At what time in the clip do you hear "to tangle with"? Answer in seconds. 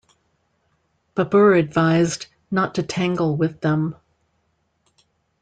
2.73-3.61